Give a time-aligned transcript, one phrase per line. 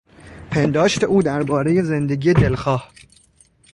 [0.51, 2.91] پنداشت او دربارهی زندگی دلخواه